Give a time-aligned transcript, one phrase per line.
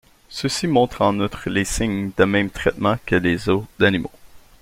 [0.29, 4.09] Ceux-ci montrent en outre les signes des mêmes traitements que les os d'animaux.